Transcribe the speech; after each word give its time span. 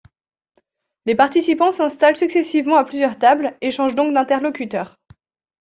Les 1.05 1.13
participants 1.13 1.71
s'installent 1.71 2.15
successivement 2.17 2.75
à 2.75 2.83
plusieurs 2.83 3.19
tables 3.19 3.55
et 3.61 3.69
changent 3.69 3.93
donc 3.93 4.11
d'interlocuteurs. 4.15 4.97